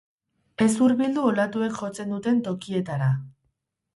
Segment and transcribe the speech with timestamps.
[0.63, 3.13] Ez hurbildu olatuek jotzen duten tokietara.